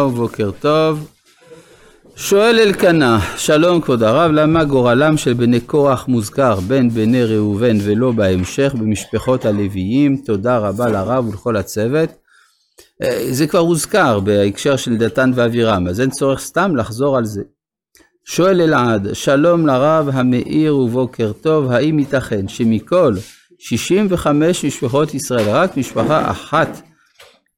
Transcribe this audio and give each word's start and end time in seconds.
בוקר 0.00 0.50
טוב. 0.60 1.10
שואל 2.16 2.58
אלקנה, 2.58 3.20
שלום 3.36 3.80
כבוד 3.80 4.02
הרב, 4.02 4.30
למה 4.30 4.64
גורלם 4.64 5.16
של 5.16 5.32
בני 5.32 5.60
קורח 5.60 6.08
מוזכר 6.08 6.60
בין 6.60 6.90
בני 6.90 7.24
ראובן 7.24 7.76
ולא 7.82 8.12
בהמשך 8.12 8.74
במשפחות 8.78 9.44
הלוויים? 9.44 10.16
תודה 10.16 10.58
רבה 10.58 10.88
לרב 10.88 11.28
ולכל 11.28 11.56
הצוות. 11.56 12.08
אה, 13.02 13.26
זה 13.30 13.46
כבר 13.46 13.58
הוזכר 13.58 14.20
בהקשר 14.20 14.76
של 14.76 14.96
דתן 14.96 15.30
ואבירם, 15.34 15.88
אז 15.88 16.00
אין 16.00 16.10
צורך 16.10 16.40
סתם 16.40 16.76
לחזור 16.76 17.16
על 17.16 17.24
זה. 17.24 17.42
שואל 18.24 18.60
אלעד, 18.60 19.08
שלום 19.14 19.66
לרב 19.66 20.08
המאיר 20.12 20.76
ובוקר 20.76 21.32
טוב, 21.32 21.70
האם 21.70 21.98
ייתכן 21.98 22.48
שמכל 22.48 23.14
65 23.58 24.64
משפחות 24.64 25.14
ישראל 25.14 25.48
רק 25.48 25.76
משפחה 25.76 26.30
אחת 26.30 26.82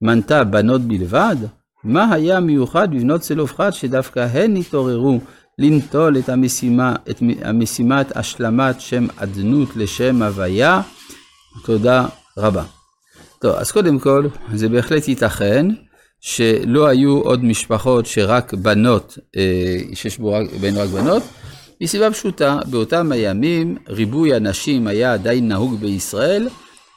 מנתה 0.02 0.44
בנות 0.44 0.80
בלבד? 0.80 1.36
מה 1.84 2.14
היה 2.14 2.40
מיוחד 2.40 2.94
בבנות 2.94 3.20
צלופחד 3.20 3.70
שדווקא 3.70 4.20
הן 4.20 4.56
התעוררו 4.56 5.20
לנטול 5.58 6.18
את, 6.18 6.28
המשימה, 6.28 6.94
את 7.10 7.22
המשימת 7.42 8.16
השלמת 8.16 8.80
שם 8.80 9.06
אדנות 9.16 9.76
לשם 9.76 10.22
הוויה? 10.22 10.80
תודה 11.64 12.06
רבה. 12.38 12.64
טוב, 13.38 13.54
אז 13.56 13.72
קודם 13.72 13.98
כל, 13.98 14.26
זה 14.54 14.68
בהחלט 14.68 15.08
ייתכן 15.08 15.66
שלא 16.20 16.86
היו 16.86 17.20
עוד 17.20 17.44
משפחות 17.44 18.06
שרק 18.06 18.54
בנות, 18.54 19.18
אה, 19.36 19.78
שיש 19.94 20.18
בינו 20.60 20.80
רק 20.80 20.88
בנות, 20.88 21.22
מסיבה 21.80 22.10
פשוטה, 22.10 22.58
באותם 22.66 23.12
הימים 23.12 23.76
ריבוי 23.88 24.34
הנשים 24.34 24.86
היה 24.86 25.12
עדיין 25.12 25.48
נהוג 25.48 25.74
בישראל, 25.80 26.48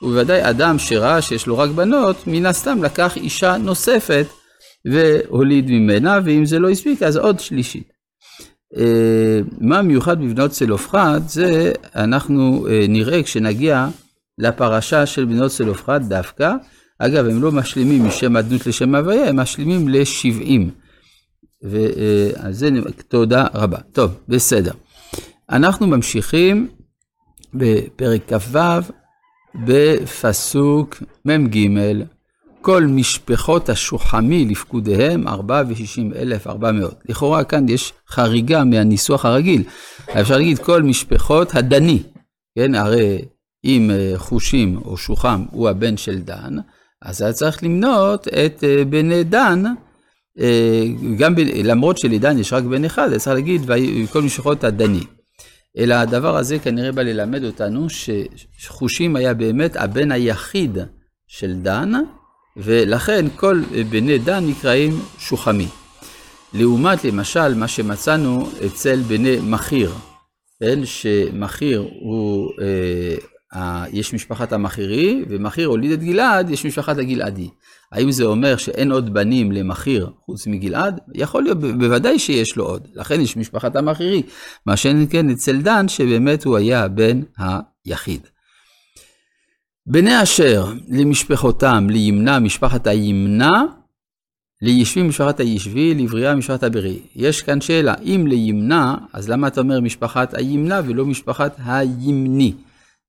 ובוודאי 0.01 0.49
אדם 0.49 0.79
שראה 0.79 1.21
שיש 1.21 1.47
לו 1.47 1.57
רק 1.57 1.69
בנות, 1.69 2.27
מן 2.27 2.45
הסתם 2.45 2.83
לקח 2.83 3.17
אישה 3.17 3.57
נוספת 3.57 4.25
והוליד 4.85 5.71
ממנה, 5.71 6.19
ואם 6.25 6.45
זה 6.45 6.59
לא 6.59 6.69
הספיק, 6.69 7.03
אז 7.03 7.17
עוד 7.17 7.39
שלישית. 7.39 7.93
אה, 8.77 9.39
מה 9.61 9.81
מיוחד 9.81 10.21
בבנות 10.21 10.51
צלופחד, 10.51 11.21
זה 11.27 11.71
אנחנו 11.95 12.67
אה, 12.67 12.85
נראה 12.89 13.23
כשנגיע 13.23 13.87
לפרשה 14.37 15.05
של 15.05 15.25
בנות 15.25 15.51
צלופחד 15.51 16.09
דווקא. 16.09 16.53
אגב, 16.99 17.25
הם 17.25 17.41
לא 17.41 17.51
משלימים 17.51 18.05
משם 18.05 18.37
אדנות 18.37 18.67
לשם 18.67 18.95
הוויה, 18.95 19.29
הם 19.29 19.39
משלימים 19.39 19.89
ל-70. 19.89 20.71
ועל 21.63 22.53
זה 22.53 22.69
תודה 23.07 23.47
רבה. 23.53 23.77
טוב, 23.91 24.11
בסדר. 24.27 24.71
אנחנו 25.49 25.87
ממשיכים 25.87 26.67
בפרק 27.53 28.33
כ"ו, 28.33 28.59
בפסוק 29.65 31.03
מ"ג. 31.25 31.57
כל 32.61 32.83
משפחות 32.83 33.69
השוחמי 33.69 34.45
לפקודיהם, 34.45 35.27
4 35.27 35.63
ו-60 35.67 36.15
אלף 36.15 36.47
400. 36.47 36.95
לכאורה 37.09 37.43
כאן 37.43 37.69
יש 37.69 37.93
חריגה 38.09 38.63
מהניסוח 38.63 39.25
הרגיל. 39.25 39.63
אפשר 40.21 40.37
להגיד 40.37 40.59
כל 40.59 40.83
משפחות 40.83 41.55
הדני, 41.55 42.03
כן, 42.55 42.75
הרי 42.75 43.21
אם 43.65 43.91
אה, 43.91 44.13
חושים 44.17 44.77
או 44.85 44.97
שוחם 44.97 45.45
הוא 45.51 45.69
הבן 45.69 45.97
של 45.97 46.19
דן, 46.19 46.55
אז 47.01 47.21
היה 47.21 47.33
צריך 47.33 47.63
למנות 47.63 48.27
את 48.27 48.63
אה, 48.63 48.85
בני 48.85 49.23
דן, 49.23 49.63
אה, 50.39 50.83
גם 51.17 51.35
ב, 51.35 51.39
למרות 51.63 51.97
שלדן 51.97 52.37
יש 52.37 52.53
רק 52.53 52.63
בן 52.63 52.85
אחד, 52.85 53.17
צריך 53.17 53.35
להגיד 53.35 53.61
כל 54.11 54.21
משפחות 54.21 54.63
הדני. 54.63 55.03
אלא 55.77 55.93
הדבר 55.93 56.37
הזה 56.37 56.59
כנראה 56.59 56.91
בא 56.91 57.01
ללמד 57.01 57.43
אותנו 57.43 57.87
שחושים 58.57 59.15
היה 59.15 59.33
באמת 59.33 59.75
הבן 59.75 60.11
היחיד 60.11 60.77
של 61.27 61.53
דן, 61.61 61.91
ולכן 62.57 63.25
כל 63.35 63.61
בני 63.89 64.17
דן 64.17 64.47
נקראים 64.47 64.99
שוחמי. 65.19 65.67
לעומת 66.53 67.05
למשל 67.05 67.53
מה 67.55 67.67
שמצאנו 67.67 68.49
אצל 68.65 69.01
בני 69.01 69.37
מכיר, 69.43 69.93
כן, 70.59 70.85
שמכיר 70.85 71.87
הוא, 71.99 72.51
אה, 72.61 73.85
יש 73.91 74.13
משפחת 74.13 74.53
המכירי, 74.53 75.23
ומכיר 75.29 75.67
הוליד 75.67 75.91
את 75.91 76.03
גלעד, 76.03 76.49
יש 76.49 76.65
משפחת 76.65 76.97
הגלעדי. 76.97 77.49
האם 77.91 78.11
זה 78.11 78.23
אומר 78.23 78.57
שאין 78.57 78.91
עוד 78.91 79.13
בנים 79.13 79.51
למכיר 79.51 80.09
חוץ 80.25 80.47
מגלעד? 80.47 80.99
יכול 81.13 81.43
להיות, 81.43 81.59
בוודאי 81.59 82.19
שיש 82.19 82.57
לו 82.57 82.65
עוד, 82.65 82.87
לכן 82.93 83.21
יש 83.21 83.37
משפחת 83.37 83.75
המכירי. 83.75 84.21
מה 84.65 84.77
שאין 84.77 85.07
כן 85.09 85.29
אצל 85.29 85.61
דן, 85.61 85.87
שבאמת 85.87 86.43
הוא 86.43 86.57
היה 86.57 86.83
הבן 86.83 87.21
היחיד. 87.85 88.27
בני 89.85 90.23
אשר 90.23 90.65
למשפחותם, 90.87 91.87
לימנה 91.89 92.39
משפחת 92.39 92.87
הימנה, 92.87 93.63
לישבי 94.61 95.03
משפחת 95.03 95.39
הישבי, 95.39 95.93
לבריאה 95.93 96.35
משפחת 96.35 96.63
הברי. 96.63 96.99
יש 97.15 97.41
כאן 97.41 97.61
שאלה, 97.61 97.93
אם 98.03 98.25
לימנה, 98.27 98.95
אז 99.13 99.29
למה 99.29 99.47
אתה 99.47 99.61
אומר 99.61 99.79
משפחת 99.79 100.33
הימנה 100.33 100.81
ולא 100.85 101.05
משפחת 101.05 101.55
הימני? 101.65 102.53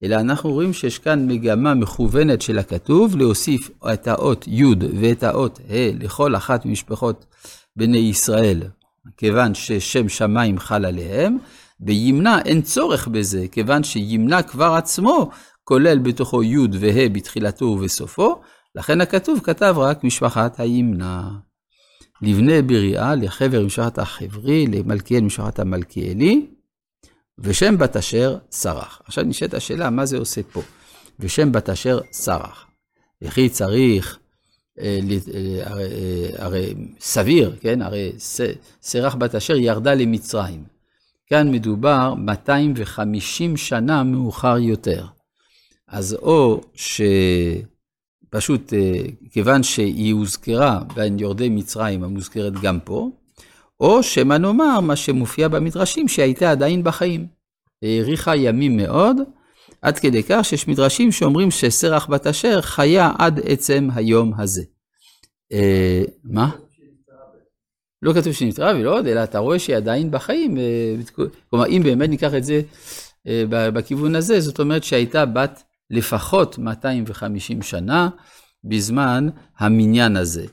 אלא 0.03 0.15
אנחנו 0.15 0.51
רואים 0.51 0.73
שיש 0.73 0.99
כאן 0.99 1.27
מגמה 1.27 1.73
מכוונת 1.73 2.41
של 2.41 2.59
הכתוב, 2.59 3.17
להוסיף 3.17 3.69
את 3.93 4.07
האות 4.07 4.45
י' 4.47 4.63
ואת 4.99 5.23
האות 5.23 5.59
ה' 5.69 6.03
לכל 6.03 6.35
אחת 6.35 6.65
ממשפחות 6.65 7.25
בני 7.75 7.97
ישראל, 7.97 8.61
כיוון 9.17 9.55
ששם 9.55 10.09
שמיים 10.09 10.59
חל 10.59 10.85
עליהם. 10.85 11.37
בימנה 11.79 12.41
אין 12.45 12.61
צורך 12.61 13.07
בזה, 13.07 13.45
כיוון 13.51 13.83
שימנה 13.83 14.41
כבר 14.41 14.73
עצמו 14.73 15.29
כולל 15.63 15.99
בתוכו 15.99 16.43
י' 16.43 16.57
וה' 16.79 17.09
בתחילתו 17.09 17.65
ובסופו, 17.65 18.41
לכן 18.75 19.01
הכתוב 19.01 19.39
כתב 19.43 19.75
רק 19.77 20.03
משפחת 20.03 20.59
הימנע. 20.59 21.21
לבני 22.21 22.61
בריאה, 22.61 23.15
לחבר 23.15 23.65
משפחת 23.65 23.99
החברי, 23.99 24.67
למלכיאל 24.67 25.21
משפחת 25.21 25.59
המלכיאלי, 25.59 26.47
ושם 27.39 27.77
בת 27.77 27.95
אשר 27.95 28.37
סרח. 28.51 29.01
עכשיו 29.05 29.23
נשאלת 29.23 29.53
השאלה, 29.53 29.89
מה 29.89 30.05
זה 30.05 30.17
עושה 30.17 30.43
פה? 30.43 30.61
ושם 31.19 31.51
בת 31.51 31.69
אשר 31.69 31.99
סרח. 32.11 32.65
וכי 33.21 33.49
צריך, 33.49 34.19
אה, 34.79 34.99
אה, 35.33 35.73
אה, 35.73 36.45
הרי 36.45 36.73
סביר, 36.99 37.55
כן? 37.59 37.81
הרי 37.81 38.11
סרח 38.81 39.15
בת 39.15 39.35
אשר 39.35 39.55
ירדה 39.55 39.93
למצרים. 39.93 40.63
כאן 41.27 41.51
מדובר 41.51 42.13
250 42.13 43.57
שנה 43.57 44.03
מאוחר 44.03 44.57
יותר. 44.57 45.05
אז 45.93 46.17
או 46.21 46.61
שפשוט 46.75 48.73
אה, 48.73 49.01
כיוון 49.31 49.63
שהיא 49.63 50.13
הוזכרה 50.13 50.79
בין 50.95 51.19
יורדי 51.19 51.49
מצרים 51.49 52.03
המוזכרת 52.03 52.53
גם 52.61 52.79
פה, 52.79 53.09
או 53.79 54.03
שמא 54.03 54.33
נאמר 54.33 54.79
מה 54.79 54.95
שמופיע 54.95 55.47
במדרשים 55.47 56.07
שהייתה 56.07 56.51
עדיין 56.51 56.83
בחיים. 56.83 57.27
האריכה 57.83 58.35
ימים 58.35 58.77
מאוד, 58.77 59.17
עד 59.81 59.99
כדי 59.99 60.23
כך 60.23 60.39
שיש 60.45 60.67
מדרשים 60.67 61.11
שאומרים 61.11 61.51
שסרח 61.51 62.07
בת 62.09 62.27
אשר 62.27 62.61
חיה 62.61 63.11
עד 63.19 63.39
עצם 63.43 63.89
היום 63.95 64.33
הזה. 64.37 64.63
אה, 65.51 66.03
מה? 66.23 66.49
לא 68.01 68.13
כתוב 68.13 68.33
שנפטרה 68.33 68.73
ולא 68.75 68.97
עוד, 68.97 69.07
אלא 69.07 69.23
אתה 69.23 69.39
רואה 69.39 69.59
שהיא 69.59 69.75
עדיין 69.75 70.11
בחיים. 70.11 70.57
אה, 70.57 70.95
כלומר, 71.49 71.67
אם 71.67 71.81
באמת 71.83 72.09
ניקח 72.09 72.33
את 72.33 72.43
זה 72.43 72.61
בכיוון 73.47 74.15
הזה, 74.15 74.39
זאת 74.39 74.59
אומרת 74.59 74.83
שהייתה 74.83 75.25
בת 75.25 75.63
לפחות 75.89 76.57
250 76.57 77.61
שנה 77.61 78.09
בזמן 78.63 79.27
המניין 79.57 80.17
הזה. 80.17 80.45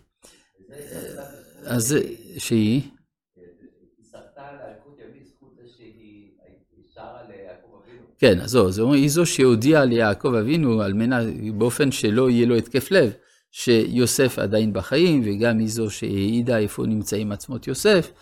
אז 1.64 1.96
שהיא? 2.38 2.82
כן, 8.18 8.40
אז 8.40 8.50
זה 8.68 8.82
אומר, 8.82 8.94
היא 8.94 9.10
זו 9.10 9.26
שהודיעה 9.26 9.84
ליעקב 9.84 10.34
אבינו 10.34 10.82
על 10.82 10.92
מנה, 10.92 11.20
באופן 11.54 11.92
שלא 11.92 12.30
יהיה 12.30 12.46
לו 12.46 12.56
התקף 12.56 12.90
לב, 12.90 13.12
שיוסף 13.50 14.38
עדיין 14.38 14.72
בחיים, 14.72 15.22
וגם 15.24 15.58
היא 15.58 15.68
זו 15.68 15.90
שהעידה 15.90 16.58
איפה 16.58 16.86
נמצאים 16.86 17.32
עצמות 17.32 17.66
יוסף. 17.66 18.12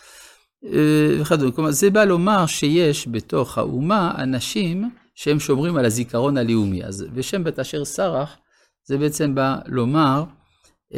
אה, 0.64 1.20
וכדומה. 1.20 1.52
כלומר, 1.52 1.70
זה 1.70 1.90
בא 1.90 2.04
לומר 2.04 2.46
שיש 2.46 3.08
בתוך 3.08 3.58
האומה 3.58 4.14
אנשים 4.18 4.90
שהם 5.18 5.40
שומרים 5.40 5.76
על 5.76 5.84
הזיכרון 5.84 6.36
הלאומי. 6.36 6.84
אז 6.84 7.06
בשם 7.14 7.44
בית 7.44 7.58
אשר 7.58 7.84
סרח, 7.84 8.36
זה 8.84 8.98
בעצם 8.98 9.34
בא 9.34 9.56
לומר 9.66 10.24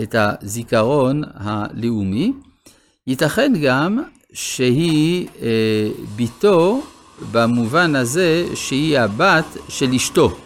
את 0.03 0.15
הזיכרון 0.19 1.23
הלאומי. 1.35 2.33
ייתכן 3.07 3.53
גם 3.63 4.03
שהיא 4.33 5.29
אה, 5.43 5.91
ביתו 6.17 6.83
במובן 7.33 7.97
הזה 7.97 8.47
שהיא 8.55 8.99
הבת 8.99 9.57
של 9.69 9.95
אשתו, 9.95 10.39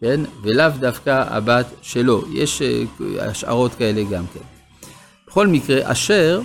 כן? 0.00 0.20
ולאו 0.42 0.70
דווקא 0.80 1.24
הבת 1.28 1.66
שלו. 1.82 2.24
יש 2.32 2.62
אה, 2.62 2.84
השערות 3.20 3.74
כאלה 3.74 4.02
גם 4.10 4.24
כן. 4.34 4.44
בכל 5.26 5.46
מקרה, 5.46 5.92
אשר 5.92 6.40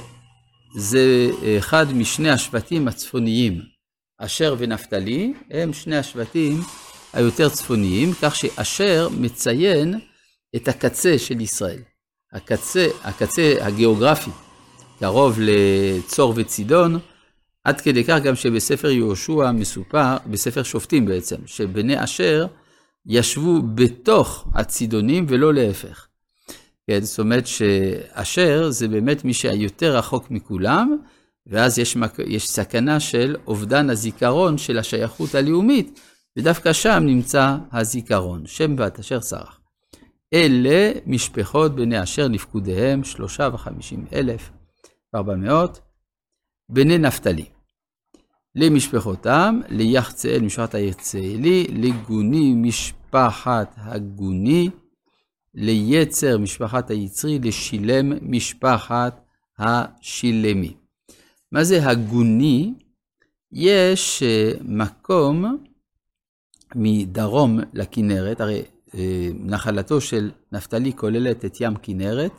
זה 0.77 1.30
אחד 1.57 1.94
משני 1.94 2.30
השבטים 2.30 2.88
הצפוניים. 2.88 3.75
אשר 4.17 4.56
ונפתלי 4.57 5.33
הם 5.51 5.73
שני 5.73 5.97
השבטים 5.97 6.62
היותר 7.13 7.50
צפוניים, 7.50 8.13
כך 8.21 8.35
שאשר 8.35 9.07
מציין 9.17 10.00
את 10.56 10.67
הקצה 10.67 11.17
של 11.17 11.41
ישראל, 11.41 11.81
הקצה, 12.33 12.88
הקצה 13.03 13.56
הגיאוגרפי 13.62 14.31
קרוב 15.00 15.39
לצור 15.41 16.33
וצידון, 16.35 17.00
עד 17.63 17.81
כדי 17.81 18.03
כך 18.03 18.17
גם 18.23 18.35
שבספר 18.35 18.89
יהושע 18.89 19.51
מסופר, 19.51 20.17
בספר 20.27 20.63
שופטים 20.63 21.06
בעצם, 21.06 21.35
שבני 21.45 22.03
אשר 22.03 22.45
ישבו 23.06 23.62
בתוך 23.62 24.47
הצידונים 24.53 25.25
ולא 25.29 25.53
להפך. 25.53 26.07
כן, 26.88 27.01
זאת 27.01 27.19
אומרת 27.19 27.47
שאשר 27.47 28.69
זה 28.69 28.88
באמת 28.88 29.25
מי 29.25 29.33
שהיותר 29.33 29.97
רחוק 29.97 30.31
מכולם, 30.31 30.97
ואז 31.47 31.80
יש. 31.80 31.97
יש 32.27 32.50
סכנה 32.50 33.00
של 33.00 33.36
אובדן 33.47 33.89
הזיכרון 33.89 34.57
של 34.57 34.77
השייכות 34.77 35.36
הלאומית, 35.36 36.00
ודווקא 36.38 36.74
שם 36.74 37.03
נמצא 37.06 37.57
הזיכרון, 37.71 38.45
שם 38.45 38.75
בת 38.75 39.00
אשר 39.00 39.21
סרח. 39.21 39.59
אלה 40.33 40.92
משפחות 41.06 41.75
בני 41.75 42.03
אשר 42.03 42.27
לפקודיהם, 42.27 43.03
שלושה 43.03 43.50
וחמישים 43.53 44.06
אלף, 44.13 44.50
ארבע 45.15 45.36
מאות, 45.36 45.80
בני 46.69 46.97
נפתלי. 46.97 47.45
למשפחותם, 48.56 49.59
ליחצאל 49.69 50.41
משפחת 50.41 50.75
היחצאלי, 50.75 51.68
לגוני 51.69 52.53
משפחת 52.53 53.74
הגוני, 53.77 54.69
ליצר 55.53 56.38
משפחת 56.38 56.89
היצרי, 56.89 57.39
לשילם 57.39 58.13
משפחת 58.21 59.21
השילמי. 59.59 60.84
מה 61.55 61.63
זה 61.63 61.89
הגוני? 61.89 62.73
יש 63.51 64.23
אה, 64.23 64.51
מקום 64.61 65.57
מדרום 66.75 67.59
לכנרת, 67.73 68.41
הרי 68.41 68.61
אה, 68.95 69.29
נחלתו 69.33 70.01
של 70.01 70.31
נפתלי 70.51 70.93
כוללת 70.93 71.45
את 71.45 71.61
ים 71.61 71.73
כנרת, 71.83 72.31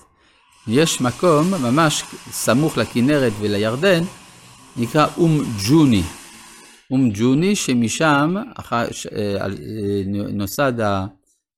יש 0.68 1.00
מקום 1.00 1.50
ממש 1.62 2.02
סמוך 2.30 2.78
לכנרת 2.78 3.32
ולירדן, 3.40 4.02
נקרא 4.76 5.06
אום 5.16 5.40
ג'וני. 5.68 6.02
אום 6.90 7.10
ג'וני, 7.14 7.56
שמשם 7.56 8.34
אה, 8.72 9.46
נוסד 10.32 10.72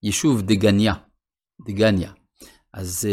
היישוב 0.03 0.43
דגניה. 0.43 0.95
דגניה. 1.67 2.18
אז 2.79 3.09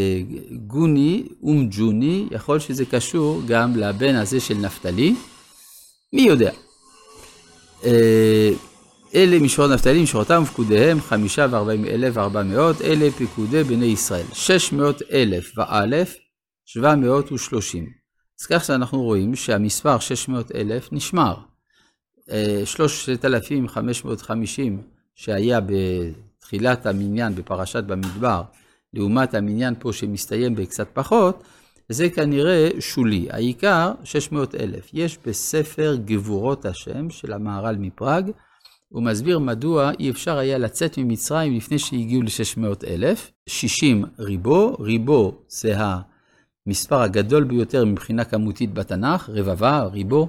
גוני, 0.68 1.24
אום 1.44 1.68
ג'וני, 1.72 2.28
יכול 2.32 2.60
שזה 2.60 2.86
קשור 2.86 3.42
גם 3.48 3.76
לבן 3.76 4.16
הזה 4.16 4.40
של 4.40 4.54
נפתלי, 4.54 5.16
מי 6.14 6.22
יודע. 6.22 6.52
אלה 9.16 9.40
משמרות 9.40 9.72
נפתלי, 9.72 10.04
משמרותם 10.04 10.44
ופקודיהם, 10.44 11.02
חמישה 11.02 11.48
וארבעים 11.52 11.86
אלף 11.86 12.18
וארבע 12.18 12.44
מאות, 12.44 12.82
אלה 12.82 13.12
פקודי 13.12 13.64
בני 13.64 13.86
ישראל, 13.86 14.26
שש 14.34 14.72
מאות 14.72 15.02
אלף 15.12 15.58
ואלף, 15.58 16.16
שבע 16.66 16.96
מאות 16.96 17.32
ושלושים. 17.32 17.90
אז 18.40 18.46
כך 18.46 18.66
שאנחנו 18.66 19.02
רואים 19.04 19.36
שהמספר 19.36 20.00
שש 20.00 20.28
מאות 20.28 20.52
אלף 20.56 20.90
נשמר. 20.92 21.36
אה, 22.32 22.62
שלושת 22.66 23.26
אלפים 23.26 23.68
חמש 23.68 24.06
מאות 24.06 24.22
חמישים 24.22 24.82
שהיה 25.16 25.60
בתחילת 25.62 26.86
המניין 26.86 27.36
בפרשת 27.36 27.84
במדבר, 27.84 28.42
לעומת 28.96 29.34
המניין 29.34 29.74
פה 29.80 29.94
שמסתיים 29.94 30.56
בקצת 30.56 30.88
פחות, 30.94 31.44
זה 31.90 32.10
כנראה 32.10 32.70
שולי. 32.80 33.28
העיקר 33.30 33.92
600 34.04 34.56
אלף. 34.56 34.90
יש 34.94 35.18
בספר 35.26 35.96
גבורות 36.06 36.66
השם 36.66 37.10
של 37.10 37.34
המהר"ל 37.34 37.76
מפראג, 37.80 38.32
הוא 38.90 39.04
מסביר 39.04 39.40
מדוע 39.40 39.92
אי 40.00 40.10
אפשר 40.10 40.38
היה 40.38 40.58
לצאת 40.58 40.98
ממצרים 40.98 41.58
לפני 41.58 41.80
שהגיעו 41.80 42.22
ל-600 42.22 42.88
אלף. 42.88 43.32
60 43.50 44.06
ריבו, 44.20 44.76
ריבו 44.80 45.38
זה 45.48 45.76
המספר 46.68 47.02
הגדול 47.02 47.44
ביותר 47.44 47.86
מבחינה 47.86 48.24
כמותית 48.24 48.74
בתנ"ך, 48.74 49.30
רבבה, 49.34 49.84
ריבו, 49.84 50.28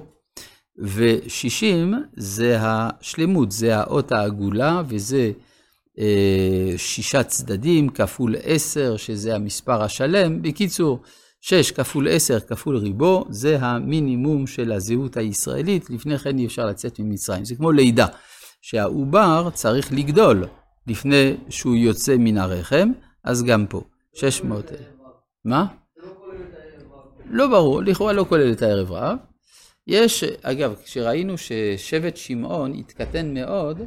ו-60 0.79 1.95
זה 2.17 2.57
השלמות, 2.61 3.51
זה 3.51 3.77
האות 3.77 4.11
העגולה, 4.11 4.81
וזה 4.87 5.31
שישה 6.77 7.23
צדדים 7.23 7.89
כפול 7.89 8.35
10, 8.43 8.97
שזה 8.97 9.35
המספר 9.35 9.83
השלם. 9.83 10.41
בקיצור, 10.41 10.99
6 11.41 11.71
כפול 11.71 12.07
10 12.07 12.39
כפול 12.39 12.77
ריבו, 12.77 13.25
זה 13.29 13.57
המינימום 13.59 14.47
של 14.47 14.71
הזהות 14.71 15.17
הישראלית, 15.17 15.89
לפני 15.89 16.17
כן 16.17 16.37
אי 16.37 16.45
אפשר 16.45 16.65
לצאת 16.65 16.99
ממצרים. 16.99 17.45
זה 17.45 17.55
כמו 17.55 17.71
לידה. 17.71 18.07
שהעובר 18.61 19.49
צריך 19.53 19.93
לגדול 19.93 20.47
לפני 20.87 21.37
שהוא 21.49 21.75
יוצא 21.75 22.15
מן 22.19 22.37
הרחם, 22.37 22.91
אז 23.23 23.43
גם 23.43 23.65
פה, 23.69 23.81
600 24.13 24.71
אלף. 24.71 24.79
מה? 25.45 25.65
לא 27.29 27.47
ברור, 27.47 27.81
לכאורה 27.81 28.13
לא 28.13 28.25
כולל 28.29 28.51
את 28.51 28.61
הערב 28.61 28.91
רב. 28.91 29.17
יש, 29.87 30.23
אגב, 30.23 30.75
כשראינו 30.83 31.33
ששבט 31.37 32.17
שמעון 32.17 32.73
התקטן 32.73 33.33
מאוד, 33.33 33.81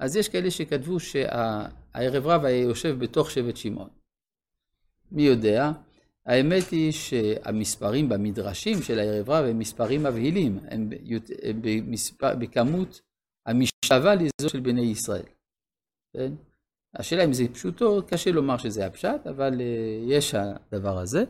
אז 0.00 0.16
יש 0.16 0.28
כאלה 0.28 0.50
שכתבו 0.50 1.00
שהערב 1.00 2.26
רב 2.26 2.44
היה 2.44 2.60
יושב 2.60 2.98
בתוך 2.98 3.30
שבט 3.30 3.56
שמעון. 3.56 3.88
מי 5.12 5.22
יודע? 5.22 5.72
האמת 6.26 6.70
היא 6.70 6.92
שהמספרים 6.92 8.08
במדרשים 8.08 8.82
של 8.82 8.98
הערב 8.98 9.30
רב 9.30 9.44
הם 9.44 9.58
מספרים 9.58 10.02
מבהילים, 10.02 10.58
הם 10.68 10.90
במספר, 11.60 12.36
בכמות 12.36 13.00
המשאבה 13.46 14.14
לזו 14.14 14.48
של 14.48 14.60
בני 14.60 14.80
ישראל. 14.80 15.22
כן? 16.16 16.32
השאלה 16.94 17.24
אם 17.24 17.32
זה 17.32 17.44
פשוטו, 17.52 18.02
קשה 18.06 18.32
לומר 18.32 18.58
שזה 18.58 18.86
הפשט, 18.86 19.26
אבל 19.26 19.54
uh, 19.54 20.12
יש 20.12 20.34
הדבר 20.34 20.98
הזה. 20.98 21.24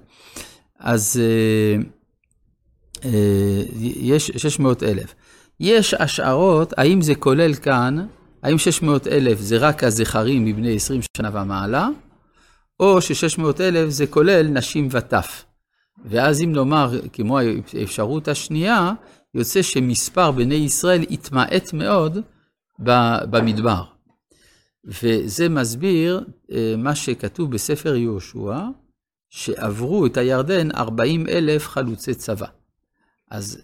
אז 0.78 1.20
uh, 1.20 1.84
uh, 2.96 3.06
יש 3.80 4.26
600 4.26 4.82
אלף. 4.82 5.14
יש 5.60 5.94
השערות, 5.94 6.72
האם 6.78 7.00
זה 7.00 7.14
כולל 7.14 7.54
כאן, 7.54 8.06
האם 8.42 8.58
600 8.58 9.06
אלף 9.06 9.40
זה 9.40 9.58
רק 9.58 9.84
הזכרים 9.84 10.44
מבני 10.44 10.76
20 10.76 11.00
שנה 11.16 11.30
ומעלה, 11.42 11.88
או 12.80 13.02
ש-600 13.02 13.60
אלף 13.60 13.90
זה 13.90 14.06
כולל 14.06 14.46
נשים 14.46 14.88
וטף. 14.90 15.44
ואז 16.04 16.42
אם 16.42 16.52
נאמר, 16.52 17.00
כמו 17.12 17.38
האפשרות 17.38 18.28
השנייה, 18.28 18.92
יוצא 19.34 19.62
שמספר 19.62 20.30
בני 20.30 20.54
ישראל 20.54 21.02
התמעט 21.10 21.72
מאוד 21.72 22.18
במדבר. 23.30 23.84
וזה 24.84 25.48
מסביר 25.48 26.24
אה, 26.52 26.74
מה 26.78 26.94
שכתוב 26.94 27.50
בספר 27.50 27.94
יהושע, 27.94 28.58
שעברו 29.30 30.06
את 30.06 30.16
הירדן 30.16 30.70
40 30.70 31.28
אלף 31.28 31.68
חלוצי 31.68 32.14
צבא. 32.14 32.46
אז 33.30 33.58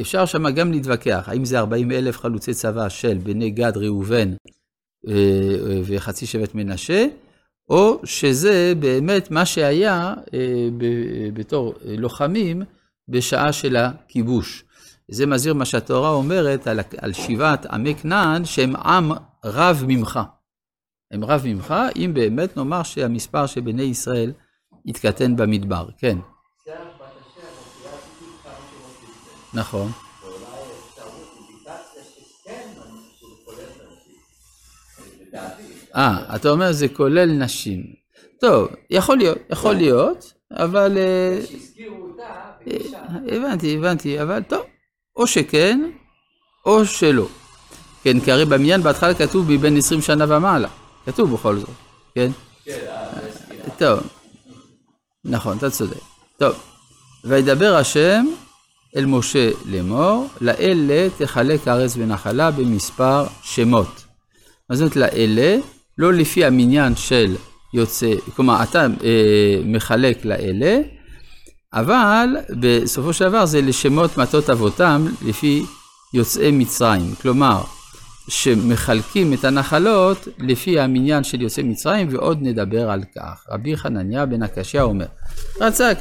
אפשר 0.00 0.26
שם 0.26 0.50
גם 0.50 0.72
להתווכח, 0.72 1.24
האם 1.26 1.44
זה 1.44 1.58
40 1.58 1.92
אלף 1.92 2.18
חלוצי 2.18 2.54
צבא 2.54 2.88
של 2.88 3.18
בני 3.22 3.50
גד, 3.50 3.76
ראובן 3.76 4.34
אה, 5.08 5.80
וחצי 5.84 6.26
שבט 6.26 6.54
מנשה, 6.54 7.06
או 7.68 8.00
שזה 8.04 8.72
באמת 8.78 9.30
מה 9.30 9.46
שהיה 9.46 10.14
בתור 11.32 11.74
לוחמים 11.84 12.62
בשעה 13.08 13.52
של 13.52 13.76
הכיבוש. 13.76 14.64
זה 15.10 15.26
מזהיר 15.26 15.54
מה 15.54 15.64
שהתורה 15.64 16.10
אומרת 16.10 16.66
על, 16.66 16.80
על 16.98 17.12
שיבת 17.12 17.66
עמי 17.66 17.94
כנען, 17.94 18.44
שהם 18.44 18.76
עם 18.76 19.12
רב 19.44 19.84
ממך. 19.86 20.20
הם 21.10 21.24
רב 21.24 21.42
ממך, 21.44 21.74
אם 21.96 22.10
באמת 22.14 22.56
נאמר 22.56 22.82
שהמספר 22.82 23.46
של 23.46 23.60
בני 23.60 23.82
ישראל 23.82 24.32
יתקטן 24.86 25.36
במדבר, 25.36 25.88
כן. 25.98 26.18
נכון. 29.54 29.92
אה, 35.96 36.36
אתה 36.36 36.50
אומר 36.50 36.72
זה 36.72 36.88
כולל 36.88 37.32
נשים. 37.32 37.84
טוב, 38.40 38.68
יכול 38.90 39.16
להיות, 39.16 39.38
יכול 39.50 39.74
להיות, 39.74 40.32
אבל... 40.52 40.98
אה, 40.98 41.40
הבנתי, 43.28 43.76
הבנתי, 43.76 44.22
אבל 44.22 44.42
טוב. 44.42 44.62
או 45.16 45.26
שכן, 45.26 45.90
או 46.66 46.84
שלא. 46.84 47.26
כן, 48.02 48.20
כי 48.20 48.32
הרי 48.32 48.44
במניין 48.44 48.82
בהתחלה 48.82 49.14
כתוב 49.14 49.52
מבין 49.52 49.76
20 49.76 50.00
שנה 50.00 50.36
ומעלה. 50.36 50.68
כתוב 51.06 51.34
בכל 51.34 51.58
זאת, 51.58 51.68
כן? 52.14 52.30
כן, 52.64 52.78
אה, 52.88 53.70
טוב. 53.78 54.00
נכון, 55.24 55.56
אתה 55.56 55.70
צודק. 55.70 56.00
טוב. 56.38 56.54
וידבר 57.24 57.76
השם 57.76 58.26
אל 58.96 59.06
משה 59.06 59.50
לאמור, 59.66 60.28
לאלה 60.40 61.08
תחלק 61.18 61.68
הארץ 61.68 61.94
ונחלה 61.96 62.50
במספר 62.50 63.26
שמות. 63.42 64.04
מה 64.70 64.76
זאת 64.76 64.82
אומרת 64.82 64.96
לאלה? 64.96 65.56
לא 65.98 66.12
לפי 66.12 66.44
המניין 66.44 66.96
של 66.96 67.36
יוצא, 67.74 68.10
כלומר, 68.36 68.62
אתה 68.62 68.86
אה, 69.04 69.60
מחלק 69.64 70.24
לאלה, 70.24 70.80
אבל 71.72 72.28
בסופו 72.60 73.12
של 73.12 73.28
דבר 73.28 73.46
זה 73.46 73.60
לשמות 73.62 74.18
מטות 74.18 74.50
אבותם 74.50 75.06
לפי 75.22 75.62
יוצאי 76.14 76.50
מצרים. 76.50 77.14
כלומר, 77.22 77.62
שמחלקים 78.28 79.32
את 79.32 79.44
הנחלות 79.44 80.28
לפי 80.38 80.80
המניין 80.80 81.24
של 81.24 81.42
יוצאי 81.42 81.64
מצרים, 81.64 82.08
ועוד 82.10 82.38
נדבר 82.42 82.90
על 82.90 83.02
כך. 83.16 83.44
רבי 83.50 83.76
חנניה 83.76 84.26
בן 84.26 84.42
הקשיא 84.42 84.80
אומר, 84.80 85.06
רצה 85.60 85.94